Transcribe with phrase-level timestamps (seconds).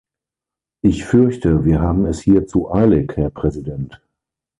[0.81, 4.01] Ich fürchte, wir haben es hier zu eilig, Herr Präsident.